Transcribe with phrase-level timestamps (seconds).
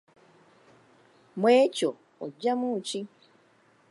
[1.39, 1.89] Mu ekyo
[2.23, 3.01] oggyamu ki?